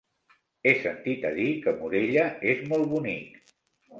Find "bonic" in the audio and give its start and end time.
2.95-3.37